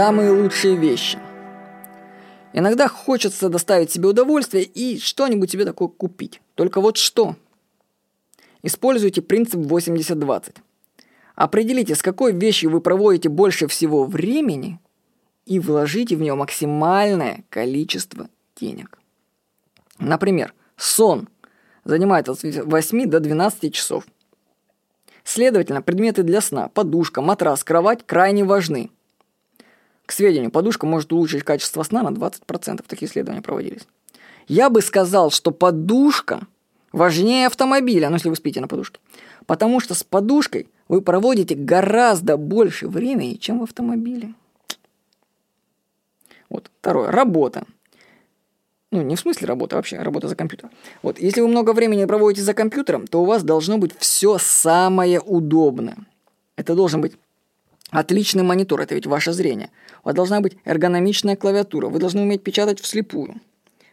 [0.00, 1.18] самые лучшие вещи.
[2.54, 6.40] Иногда хочется доставить себе удовольствие и что-нибудь себе такое купить.
[6.54, 7.36] Только вот что?
[8.62, 10.54] Используйте принцип 80-20.
[11.34, 14.80] Определите, с какой вещью вы проводите больше всего времени
[15.44, 18.98] и вложите в нее максимальное количество денег.
[19.98, 21.28] Например, сон
[21.84, 24.06] занимает от 8 до 12 часов.
[25.24, 28.90] Следовательно, предметы для сна, подушка, матрас, кровать крайне важны.
[30.10, 32.84] К сведению, подушка может улучшить качество сна на 20%.
[32.84, 33.86] Такие исследования проводились.
[34.48, 36.48] Я бы сказал, что подушка
[36.90, 38.98] важнее автомобиля, ну если вы спите на подушке.
[39.46, 44.34] Потому что с подушкой вы проводите гораздо больше времени, чем в автомобиле.
[46.48, 47.12] Вот второе.
[47.12, 47.62] Работа.
[48.90, 50.72] Ну, не в смысле работа, вообще работа за компьютером.
[51.04, 55.20] Вот, если вы много времени проводите за компьютером, то у вас должно быть все самое
[55.20, 55.98] удобное.
[56.56, 57.12] Это должен быть
[57.90, 59.70] отличный монитор, это ведь ваше зрение.
[60.02, 63.36] У вас должна быть эргономичная клавиатура, вы должны уметь печатать вслепую.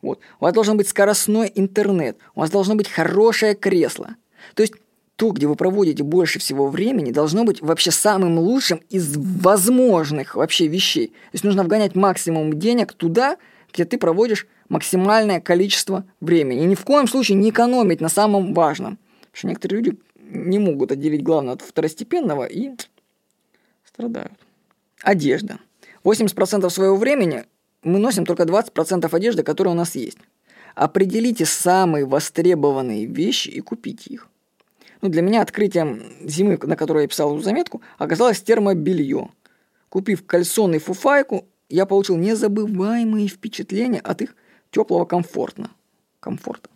[0.00, 0.18] Вот.
[0.40, 4.16] У вас должен быть скоростной интернет, у вас должно быть хорошее кресло.
[4.54, 4.74] То есть
[5.16, 10.66] то, где вы проводите больше всего времени, должно быть вообще самым лучшим из возможных вообще
[10.66, 11.08] вещей.
[11.08, 13.36] То есть нужно вгонять максимум денег туда,
[13.72, 16.62] где ты проводишь максимальное количество времени.
[16.62, 18.98] И ни в коем случае не экономить на самом важном.
[19.20, 22.70] Потому что некоторые люди не могут отделить главное от второстепенного и
[23.92, 24.38] страдают.
[25.02, 25.58] Одежда.
[26.04, 27.44] 80% своего времени
[27.82, 30.18] мы носим только 20% одежды, которая у нас есть.
[30.74, 34.28] Определите самые востребованные вещи и купите их.
[35.00, 39.30] Ну, для меня открытием зимы, на которую я писал эту заметку, оказалось термобелье.
[39.88, 44.36] Купив кальсон и фуфайку, я получил незабываемые впечатления от их
[44.70, 45.70] теплого комфортно.
[46.20, 46.70] комфорта.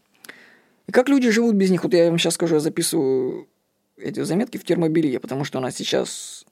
[0.88, 1.84] И как люди живут без них?
[1.84, 3.48] Вот я вам сейчас скажу, я записываю
[3.96, 6.44] эти заметки в термобелье, потому что у нас сейчас,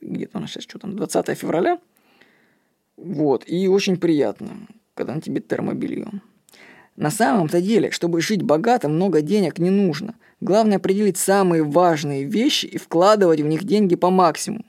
[0.00, 1.78] где-то у нас сейчас что там, 20 февраля,
[2.96, 6.08] вот, и очень приятно, когда на тебе термобелье.
[6.96, 10.16] На самом-то деле, чтобы жить богато, много денег не нужно.
[10.40, 14.64] Главное определить самые важные вещи и вкладывать в них деньги по максимуму.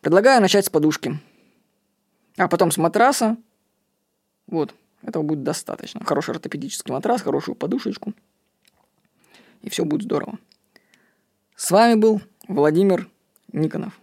[0.00, 1.18] Предлагаю начать с подушки.
[2.36, 3.36] А потом с матраса.
[4.48, 6.04] Вот, этого будет достаточно.
[6.04, 8.12] Хороший ортопедический матрас, хорошую подушечку.
[9.62, 10.38] И все будет здорово.
[11.54, 13.08] С вами был Владимир
[13.52, 14.00] Никонов.